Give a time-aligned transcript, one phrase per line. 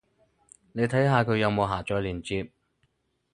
[0.71, 2.51] 你睇下佢有冇下載連接